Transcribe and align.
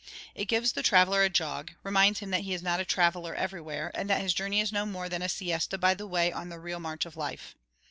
It 0.33 0.45
gives 0.45 0.71
the 0.71 0.81
traveller 0.81 1.21
a 1.21 1.29
jog, 1.29 1.73
reminds 1.83 2.21
him 2.21 2.31
that 2.31 2.41
he 2.41 2.55
is 2.55 2.63
not 2.63 2.79
a 2.79 2.85
traveller 2.85 3.35
everywhere, 3.35 3.91
and 3.93 4.09
that 4.09 4.21
his 4.23 4.33
journey 4.33 4.59
is 4.59 4.71
no 4.71 4.83
more 4.83 5.07
than 5.07 5.21
a 5.21 5.29
siesta 5.29 5.77
by 5.77 5.93
the 5.93 6.07
way 6.07 6.31
on 6.31 6.49
the 6.49 6.59
real 6.59 6.79
march 6.79 7.05
of 7.05 7.15
life. 7.15 7.53